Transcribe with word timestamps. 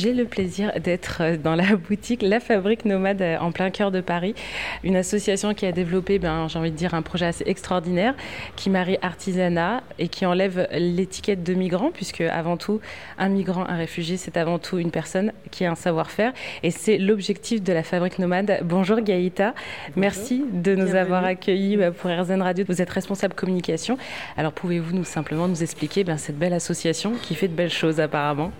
J'ai 0.00 0.14
le 0.14 0.26
plaisir 0.26 0.70
d'être 0.78 1.22
euh, 1.22 1.36
dans 1.36 1.56
la 1.56 1.74
boutique 1.88 2.22
La 2.22 2.38
Fabrique 2.38 2.84
Nomade 2.84 3.20
euh, 3.20 3.36
en 3.38 3.50
plein 3.50 3.70
cœur 3.70 3.90
de 3.90 4.00
Paris, 4.00 4.36
une 4.84 4.94
association 4.94 5.54
qui 5.54 5.66
a 5.66 5.72
développé, 5.72 6.20
ben, 6.20 6.46
j'ai 6.46 6.56
envie 6.56 6.70
de 6.70 6.76
dire, 6.76 6.94
un 6.94 7.02
projet 7.02 7.26
assez 7.26 7.42
extraordinaire 7.48 8.14
qui 8.54 8.70
marie 8.70 8.96
artisanat 9.02 9.82
et 9.98 10.06
qui 10.06 10.24
enlève 10.24 10.68
l'étiquette 10.70 11.42
de 11.42 11.52
migrant, 11.52 11.90
puisque 11.92 12.20
avant 12.20 12.56
tout, 12.56 12.80
un 13.18 13.28
migrant, 13.28 13.66
un 13.68 13.76
réfugié, 13.76 14.16
c'est 14.16 14.36
avant 14.36 14.60
tout 14.60 14.78
une 14.78 14.92
personne 14.92 15.32
qui 15.50 15.64
a 15.64 15.72
un 15.72 15.74
savoir-faire 15.74 16.32
et 16.62 16.70
c'est 16.70 16.98
l'objectif 16.98 17.60
de 17.60 17.72
La 17.72 17.82
Fabrique 17.82 18.20
Nomade. 18.20 18.60
Bonjour 18.62 19.00
Gaïta, 19.00 19.52
merci 19.96 20.44
de 20.52 20.76
nous 20.76 20.94
avoir 20.94 21.24
accueillis 21.24 21.76
bah, 21.76 21.90
pour 21.90 22.08
RZN 22.08 22.40
Radio. 22.40 22.64
Vous 22.68 22.80
êtes 22.80 22.90
responsable 22.90 23.34
communication. 23.34 23.98
Alors 24.36 24.52
pouvez-vous 24.52 24.94
nous 24.94 25.02
simplement 25.02 25.48
nous 25.48 25.64
expliquer 25.64 26.04
ben, 26.04 26.18
cette 26.18 26.38
belle 26.38 26.54
association 26.54 27.14
qui 27.20 27.34
fait 27.34 27.48
de 27.48 27.54
belles 27.54 27.68
choses 27.68 27.98
apparemment? 27.98 28.52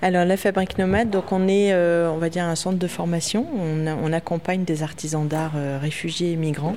Alors 0.00 0.24
La 0.24 0.38
Fabrique 0.38 0.78
Nomade 0.78 0.85
donc 1.04 1.32
on 1.32 1.48
est, 1.48 1.72
euh, 1.72 2.10
on 2.10 2.18
va 2.18 2.28
dire, 2.28 2.44
un 2.44 2.54
centre 2.54 2.78
de 2.78 2.86
formation. 2.86 3.46
On, 3.54 4.12
accompagne 4.12 4.64
des 4.64 4.82
artisans 4.82 5.26
d'art 5.26 5.52
euh, 5.56 5.78
réfugiés 5.80 6.32
et 6.32 6.36
migrants. 6.36 6.76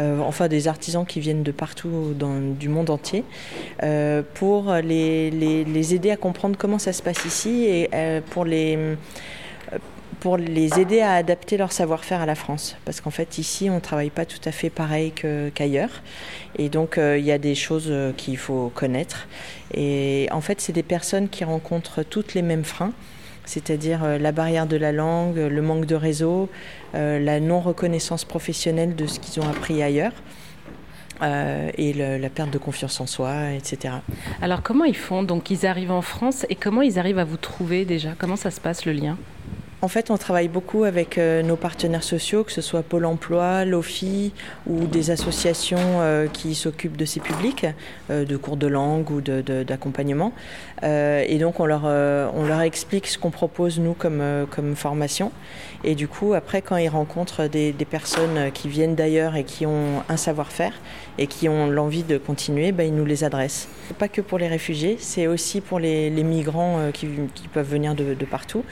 Euh, 0.00 0.18
enfin 0.20 0.48
des 0.48 0.66
artisans 0.66 1.06
qui 1.06 1.20
viennent 1.20 1.44
de 1.44 1.52
partout 1.52 2.14
du 2.58 2.68
monde 2.68 2.90
entier, 2.90 3.24
pour 4.34 4.72
les, 4.74 5.94
aider 5.94 6.10
à 6.10 6.16
comprendre 6.16 6.56
comment 6.58 6.78
ça 6.78 6.92
se 6.92 7.02
passe 7.02 7.24
ici 7.24 7.66
et 7.66 7.90
pour 8.30 8.44
les 8.44 8.96
pour 10.20 10.38
les 10.38 10.80
aider 10.80 11.00
à 11.00 11.16
adapter 11.16 11.58
leur 11.58 11.70
savoir-faire 11.70 12.22
à 12.22 12.26
la 12.26 12.34
France. 12.34 12.76
Parce 12.86 13.02
qu'en 13.02 13.10
fait, 13.10 13.36
ici, 13.36 13.68
on 13.68 13.74
ne 13.74 13.80
travaille 13.80 14.08
pas 14.08 14.24
tout 14.24 14.40
à 14.46 14.52
fait 14.52 14.70
pareil 14.70 15.12
qu'ailleurs. 15.54 16.02
et 16.58 16.70
donc, 16.70 16.98
il 16.98 17.24
y 17.24 17.30
a 17.30 17.38
des 17.38 17.54
choses 17.54 17.92
qu'il 18.16 18.38
faut 18.38 18.72
connaître. 18.74 19.28
Et 19.74 20.28
en 20.32 20.40
fait, 20.40 20.62
c'est 20.62 20.72
des 20.72 20.82
personnes 20.82 21.28
qui 21.28 21.44
rencontrent 21.44 22.02
toutes 22.02 22.32
les 22.32 22.42
mêmes 22.42 22.64
freins 22.64 22.94
c'est-à-dire 23.44 24.04
euh, 24.04 24.18
la 24.18 24.32
barrière 24.32 24.66
de 24.66 24.76
la 24.76 24.92
langue, 24.92 25.36
le 25.36 25.62
manque 25.62 25.86
de 25.86 25.94
réseau, 25.94 26.48
euh, 26.94 27.18
la 27.18 27.40
non-reconnaissance 27.40 28.24
professionnelle 28.24 28.96
de 28.96 29.06
ce 29.06 29.20
qu'ils 29.20 29.42
ont 29.42 29.48
appris 29.48 29.82
ailleurs. 29.82 30.12
Euh, 31.22 31.70
et 31.78 31.92
la 31.92 32.28
perte 32.28 32.50
de 32.50 32.58
confiance 32.58 33.00
en 33.00 33.06
soi, 33.06 33.52
etc. 33.52 33.94
Alors 34.42 34.62
comment 34.62 34.84
ils 34.84 34.96
font? 34.96 35.22
Donc 35.22 35.48
ils 35.48 35.64
arrivent 35.64 35.92
en 35.92 36.02
France 36.02 36.44
et 36.48 36.56
comment 36.56 36.82
ils 36.82 36.98
arrivent 36.98 37.20
à 37.20 37.24
vous 37.24 37.36
trouver 37.36 37.84
déjà? 37.84 38.10
Comment 38.18 38.34
ça 38.34 38.50
se 38.50 38.60
passe 38.60 38.84
le 38.84 38.92
lien? 38.92 39.16
En 39.84 39.88
fait, 39.88 40.10
on 40.10 40.16
travaille 40.16 40.48
beaucoup 40.48 40.84
avec 40.84 41.18
euh, 41.18 41.42
nos 41.42 41.56
partenaires 41.56 42.02
sociaux, 42.02 42.42
que 42.42 42.52
ce 42.52 42.62
soit 42.62 42.82
Pôle 42.82 43.04
emploi, 43.04 43.66
l'OFI 43.66 44.32
ou 44.66 44.86
des 44.86 45.10
associations 45.10 45.76
euh, 45.78 46.26
qui 46.26 46.54
s'occupent 46.54 46.96
de 46.96 47.04
ces 47.04 47.20
publics, 47.20 47.66
euh, 48.10 48.24
de 48.24 48.36
cours 48.38 48.56
de 48.56 48.66
langue 48.66 49.10
ou 49.10 49.20
d'accompagnement. 49.20 50.32
et 50.82 51.38
donc, 51.38 51.60
on 51.60 51.66
leur, 51.66 52.60
explique 52.62 53.08
ce 53.08 53.18
qu'on 53.18 53.30
propose, 53.30 53.78
nous, 53.78 53.92
comme, 53.92 54.74
formation. 54.74 55.32
Et 55.86 55.94
du 55.94 56.08
coup, 56.08 56.32
après, 56.32 56.62
quand 56.62 56.78
ils 56.78 56.88
rencontrent 56.88 57.46
des, 57.46 57.74
personnes 57.90 58.50
qui 58.52 58.68
viennent 58.68 58.94
d'ailleurs 58.94 59.36
et 59.36 59.44
qui 59.44 59.66
ont 59.66 60.02
un 60.08 60.16
savoir-faire 60.16 60.72
et 61.18 61.26
qui 61.26 61.48
ont 61.48 61.66
l'envie 61.66 62.02
de 62.02 62.16
continuer, 62.16 62.72
ben, 62.72 62.86
ils 62.86 62.94
nous 62.94 63.04
les 63.04 63.22
adressent. 63.22 63.68
Pas 63.98 64.08
que 64.08 64.22
pour 64.22 64.38
les 64.38 64.48
réfugiés, 64.48 64.96
c'est 64.98 65.26
aussi 65.26 65.60
pour 65.60 65.78
les, 65.78 66.10
migrants 66.10 66.90
qui, 66.92 67.06
qui, 67.34 67.48
peuvent 67.48 67.68
venir 67.68 67.94
de, 67.94 68.14
de 68.14 68.24
partout. 68.24 68.64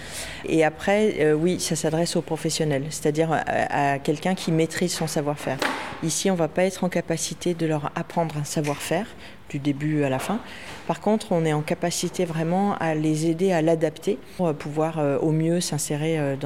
Et 0.47 0.65
après, 0.65 1.02
euh, 1.21 1.33
oui, 1.35 1.61
ça 1.61 1.77
s'adresse 1.77 2.17
aux 2.17 2.23
professionnels, 2.23 2.85
c'est-à-dire 2.91 3.31
à, 3.33 3.99
quelqu'un 3.99 4.35
qui 4.35 4.53
maîtrise 4.53 4.93
son 4.93 5.07
savoir-faire. 5.07 5.59
Ici, 6.03 6.31
on 6.31 6.35
ne 6.35 6.39
va 6.39 6.49
pas 6.49 6.65
être 6.65 6.85
en 6.85 6.89
capacité 6.89 7.55
de 7.55 7.67
leur 7.67 7.91
apprendre 7.95 8.37
un 8.37 8.45
savoir-faire 8.45 9.07
du 9.53 9.59
début 9.59 10.05
à 10.05 10.09
la 10.09 10.19
fin. 10.19 10.39
Par 10.87 11.01
contre, 11.01 11.29
on 11.31 11.45
est 11.45 11.53
en 11.53 11.61
capacité 11.61 12.25
vraiment 12.25 12.75
à 12.81 12.95
les 12.95 13.27
aider 13.27 13.53
à 13.53 13.63
l'adapter 13.63 14.19
pour 14.37 14.53
pouvoir 14.55 14.99
euh, 14.99 15.19
au 15.19 15.31
mieux 15.31 15.61
s'insérer 15.61 16.19
euh, 16.19 16.37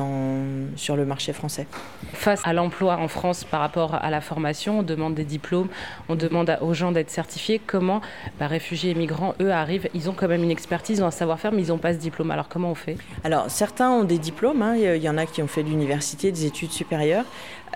sur 0.76 0.96
le 0.96 1.06
marché 1.06 1.32
français. 1.32 1.66
Face 2.12 2.42
à 2.44 2.52
l'emploi 2.52 2.96
en 2.98 3.08
France 3.08 3.44
par 3.44 3.60
rapport 3.60 3.94
à 3.94 4.10
la 4.10 4.20
formation, 4.20 4.80
on 4.80 4.82
demande 4.82 5.14
des 5.14 5.24
diplômes, 5.24 5.68
on 6.08 6.16
demande 6.16 6.58
aux 6.60 6.74
gens 6.74 6.92
d'être 6.92 7.10
certifiés. 7.10 7.60
Comment 7.64 8.00
bah, 8.38 8.46
réfugiés 8.46 8.90
et 8.90 8.94
migrants, 8.94 9.34
eux, 9.40 9.52
arrivent? 9.52 9.88
Ils 9.94 10.10
ont 10.10 10.14
quand 10.14 10.28
même 10.28 10.42
une 10.42 10.50
expertise, 10.50 10.98
ils 10.98 11.02
ont 11.02 11.06
un 11.06 11.10
savoir-faire, 11.10 11.52
mais 11.52 11.62
ils 11.62 11.68
n'ont 11.68 11.78
pas 11.78 11.92
ce 11.92 11.98
diplôme. 11.98 12.30
Alors 12.30 12.48
comment 12.48 12.70
on 12.70 12.74
fait? 12.74 12.96
Alors 13.24 13.50
certains 13.50 13.90
ont 13.90 14.04
des 14.04 14.18
diplômes, 14.18 14.62
hein. 14.62 14.76
il 14.76 15.02
y 15.02 15.08
en 15.08 15.18
a 15.18 15.26
qui 15.26 15.42
ont 15.42 15.46
fait 15.48 15.62
de 15.62 15.68
l'université, 15.68 16.32
des 16.32 16.46
études 16.46 16.72
supérieures. 16.72 17.24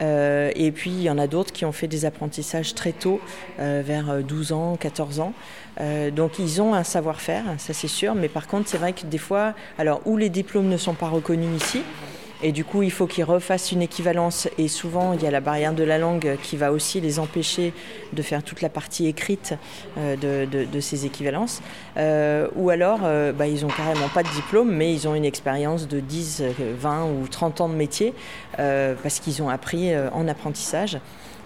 Euh, 0.02 0.50
et 0.54 0.72
puis 0.72 0.90
il 0.90 1.02
y 1.02 1.10
en 1.10 1.18
a 1.18 1.26
d'autres 1.26 1.52
qui 1.52 1.64
ont 1.64 1.72
fait 1.72 1.88
des 1.88 2.04
apprentissages 2.06 2.74
très 2.74 2.92
tôt, 2.92 3.20
vers 3.58 4.22
12 4.22 4.52
ans, 4.52 4.76
14 4.76 5.19
ans. 5.19 5.19
Euh, 5.80 6.10
donc 6.10 6.38
ils 6.38 6.60
ont 6.60 6.74
un 6.74 6.84
savoir-faire, 6.84 7.44
ça 7.58 7.72
c'est 7.72 7.88
sûr, 7.88 8.14
mais 8.14 8.28
par 8.28 8.46
contre 8.46 8.68
c'est 8.68 8.78
vrai 8.78 8.92
que 8.92 9.06
des 9.06 9.18
fois, 9.18 9.54
alors 9.78 10.00
où 10.04 10.16
les 10.16 10.28
diplômes 10.28 10.68
ne 10.68 10.76
sont 10.76 10.94
pas 10.94 11.08
reconnus 11.08 11.62
ici, 11.62 11.82
et 12.42 12.52
du 12.52 12.64
coup 12.64 12.82
il 12.82 12.90
faut 12.90 13.06
qu'ils 13.06 13.24
refassent 13.24 13.72
une 13.72 13.82
équivalence, 13.82 14.48
et 14.58 14.68
souvent 14.68 15.12
il 15.12 15.22
y 15.22 15.26
a 15.26 15.30
la 15.30 15.40
barrière 15.40 15.72
de 15.72 15.84
la 15.84 15.98
langue 15.98 16.36
qui 16.42 16.56
va 16.56 16.72
aussi 16.72 17.00
les 17.00 17.18
empêcher 17.18 17.72
de 18.12 18.22
faire 18.22 18.42
toute 18.42 18.62
la 18.62 18.68
partie 18.68 19.06
écrite 19.06 19.54
euh, 19.96 20.16
de, 20.16 20.80
ces 20.80 21.06
équivalences, 21.06 21.62
euh, 21.96 22.48
ou 22.56 22.70
alors 22.70 23.00
bah, 23.34 23.46
ils 23.46 23.62
n'ont 23.62 23.68
carrément 23.68 24.08
pas 24.08 24.22
de 24.22 24.30
diplôme, 24.30 24.70
mais 24.70 24.92
ils 24.92 25.08
ont 25.08 25.14
une 25.14 25.24
expérience 25.24 25.88
de 25.88 26.00
10, 26.00 26.42
20 26.78 27.04
ou 27.04 27.28
30 27.28 27.60
ans 27.60 27.68
de 27.68 27.74
métier, 27.74 28.12
parce 28.56 29.20
qu'ils 29.20 29.42
ont 29.42 29.48
appris 29.48 29.92
en 30.12 30.28
apprentissage. 30.28 30.98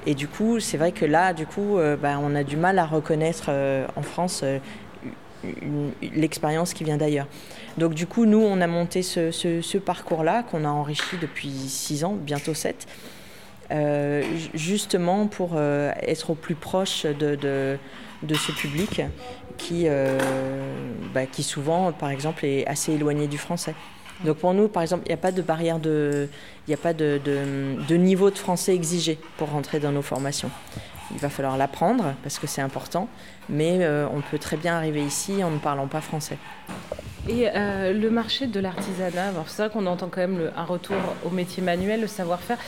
Et 0.06 0.14
du 0.14 0.28
coup, 0.28 0.60
c'est 0.60 0.76
vrai 0.76 0.92
que 0.92 1.04
là, 1.04 1.32
du 1.32 1.46
coup, 1.46 1.78
euh, 1.78 1.96
bah, 1.96 2.18
on 2.20 2.34
a 2.34 2.44
du 2.44 2.56
mal 2.56 2.78
à 2.78 2.84
reconnaître 2.84 3.46
euh, 3.48 3.86
en 3.96 4.02
France 4.02 4.42
euh, 4.44 4.58
l'expérience 6.02 6.74
qui 6.74 6.84
vient 6.84 6.98
d'ailleurs. 6.98 7.26
Donc 7.78 7.94
du 7.94 8.06
coup, 8.06 8.26
nous, 8.26 8.40
on 8.40 8.60
a 8.60 8.66
monté 8.66 9.02
ce, 9.02 9.78
parcours-là 9.78 10.42
qu'on 10.42 10.64
a 10.64 10.68
enrichi 10.68 11.16
depuis 11.20 11.50
six 11.50 12.04
ans, 12.04 12.14
bientôt 12.14 12.54
sept, 12.54 12.86
justement 14.54 15.26
pour 15.26 15.58
être 15.58 16.30
au 16.30 16.34
plus 16.34 16.54
proche 16.54 17.04
de, 17.04 17.34
de, 17.34 18.34
ce 18.34 18.52
public 18.52 19.02
qui, 19.58 19.86
bah, 21.12 21.26
qui 21.26 21.42
souvent, 21.42 21.92
par 21.92 22.08
exemple, 22.08 22.46
est 22.46 22.66
assez 22.66 22.92
éloigné 22.92 23.26
du 23.26 23.36
français. 23.36 23.74
Donc 24.22 24.38
pour 24.38 24.54
nous, 24.54 24.68
par 24.68 24.82
exemple, 24.82 25.02
il 25.06 25.08
n'y 25.08 25.14
a 25.14 25.18
pas 25.18 25.32
de 25.32 25.42
barrière 25.42 25.78
de, 25.78 26.28
il 26.66 26.70
n'y 26.70 26.74
a 26.74 26.78
pas 26.78 26.92
de, 26.94 27.96
niveau 27.96 28.30
de 28.30 28.38
français 28.38 28.74
exigé 28.74 29.18
pour 29.36 29.50
rentrer 29.50 29.80
dans 29.80 29.92
nos 29.92 30.02
formations. 30.02 30.50
Il 31.10 31.18
va 31.18 31.28
falloir 31.28 31.56
l'apprendre 31.56 32.14
parce 32.22 32.38
que 32.38 32.46
c'est 32.46 32.62
important, 32.62 33.08
mais 33.48 33.78
euh, 33.80 34.06
on 34.12 34.20
peut 34.20 34.38
très 34.38 34.56
bien 34.56 34.74
arriver 34.74 35.02
ici 35.02 35.44
en 35.44 35.50
ne 35.50 35.58
parlant 35.58 35.86
pas 35.86 36.00
français. 36.00 36.38
Et 37.26 37.48
euh, 37.48 37.94
le 37.94 38.10
marché 38.10 38.46
de 38.46 38.60
l'artisanat, 38.60 39.32
c'est 39.46 39.62
vrai 39.62 39.70
qu'on 39.70 39.86
entend 39.86 40.08
quand 40.10 40.20
même 40.20 40.50
un 40.54 40.64
retour 40.64 40.96
au 41.24 41.30
métier 41.30 41.62
manuel, 41.62 42.02
le 42.02 42.06
savoir-faire. 42.06 42.58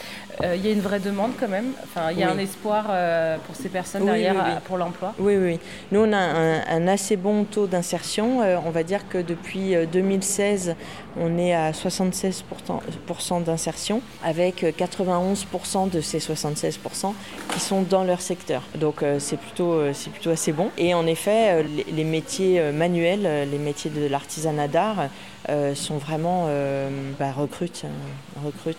Euh, 0.42 0.56
il 0.56 0.64
y 0.64 0.68
a 0.68 0.72
une 0.72 0.80
vraie 0.80 1.00
demande 1.00 1.32
quand 1.38 1.48
même. 1.48 1.72
Enfin, 1.84 2.10
il 2.10 2.18
y 2.18 2.22
a 2.22 2.30
un 2.30 2.38
espoir 2.38 2.86
euh, 2.88 3.36
pour 3.46 3.54
ces 3.54 3.68
personnes 3.68 4.06
derrière 4.06 4.60
pour 4.62 4.78
l'emploi. 4.78 5.14
Oui, 5.18 5.36
oui. 5.36 5.60
Nous, 5.92 6.00
on 6.00 6.12
a 6.12 6.16
un, 6.16 6.88
assez 6.88 7.16
bon 7.16 7.44
taux 7.44 7.66
d'insertion. 7.66 8.38
on 8.64 8.70
va 8.70 8.82
dire 8.82 9.08
que 9.08 9.18
depuis 9.18 9.74
2016, 9.92 10.74
on 11.18 11.36
est 11.36 11.52
à 11.52 11.72
76% 11.72 13.44
d'insertion, 13.44 14.00
avec 14.24 14.62
91% 14.62 15.90
de 15.90 16.00
ces 16.00 16.18
76% 16.18 17.12
qui 17.52 17.60
sont 17.60 17.82
dans 17.82 18.04
leur 18.04 18.20
secteur. 18.20 18.62
Donc 18.78 19.02
c'est 19.18 19.38
plutôt, 19.38 19.92
c'est 19.92 20.10
plutôt 20.10 20.30
assez 20.30 20.52
bon. 20.52 20.70
Et 20.78 20.94
en 20.94 21.06
effet, 21.06 21.64
les 21.92 22.04
métiers 22.04 22.72
manuels, 22.72 23.48
les 23.50 23.58
métiers 23.58 23.90
de 23.90 24.06
l'artisanat, 24.06 24.45
d'art 24.52 25.08
euh, 25.48 25.76
sont 25.76 25.96
vraiment 25.96 26.46
euh, 26.48 26.88
bah, 27.20 27.30
recrutent, 27.30 27.84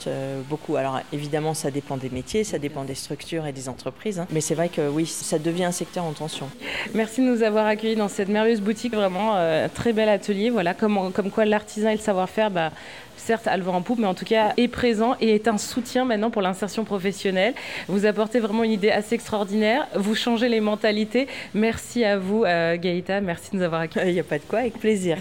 euh, 0.07 0.41
beaucoup. 0.49 0.75
Alors 0.75 0.99
évidemment, 1.13 1.53
ça 1.53 1.71
dépend 1.71 1.95
des 1.95 2.09
métiers, 2.09 2.43
ça 2.43 2.59
dépend 2.59 2.83
des 2.83 2.95
structures 2.95 3.45
et 3.45 3.53
des 3.53 3.69
entreprises, 3.69 4.19
hein. 4.19 4.27
mais 4.31 4.41
c'est 4.41 4.55
vrai 4.55 4.67
que 4.67 4.89
oui, 4.89 5.05
ça 5.05 5.39
devient 5.39 5.63
un 5.63 5.71
secteur 5.71 6.03
en 6.03 6.11
tension. 6.11 6.49
Merci 6.93 7.21
de 7.21 7.27
nous 7.27 7.41
avoir 7.41 7.67
accueillis 7.67 7.95
dans 7.95 8.09
cette 8.09 8.27
merveilleuse 8.27 8.59
boutique, 8.59 8.93
vraiment 8.93 9.35
très 9.73 9.93
bel 9.93 10.09
atelier. 10.09 10.49
Voilà, 10.49 10.73
comme, 10.73 11.11
comme 11.13 11.31
quoi 11.31 11.45
l'artisan 11.45 11.89
et 11.89 11.95
le 11.95 12.01
savoir-faire, 12.01 12.51
bah, 12.51 12.71
certes, 13.15 13.47
a 13.47 13.55
le 13.55 13.63
vent 13.63 13.75
en 13.75 13.81
poupe, 13.81 13.99
mais 13.99 14.07
en 14.07 14.13
tout 14.13 14.25
cas 14.25 14.53
est 14.57 14.67
présent 14.67 15.15
et 15.21 15.35
est 15.35 15.47
un 15.47 15.57
soutien 15.57 16.03
maintenant 16.03 16.31
pour 16.31 16.41
l'insertion 16.41 16.83
professionnelle. 16.83 17.53
Vous 17.87 18.05
apportez 18.05 18.39
vraiment 18.39 18.63
une 18.63 18.71
idée 18.71 18.91
assez 18.91 19.15
extraordinaire. 19.15 19.87
Vous 19.95 20.15
changez 20.15 20.49
les 20.49 20.59
mentalités. 20.59 21.27
Merci 21.53 22.03
à 22.03 22.17
vous, 22.17 22.41
Gaïta. 22.41 23.21
Merci 23.21 23.51
de 23.51 23.57
nous 23.57 23.63
avoir 23.63 23.81
accueillis. 23.81 24.11
Il 24.11 24.13
n'y 24.13 24.19
a 24.19 24.23
pas 24.23 24.37
de 24.37 24.43
quoi, 24.43 24.59
avec 24.59 24.79
plaisir. 24.79 25.15